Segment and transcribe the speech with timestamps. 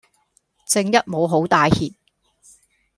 [0.65, 1.93] 正一無好帶挈